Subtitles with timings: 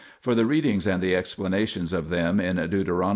[0.19, 2.87] For the readings and the explanations of them in Deut.